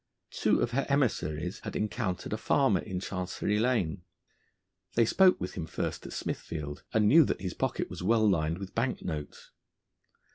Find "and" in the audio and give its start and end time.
6.91-7.07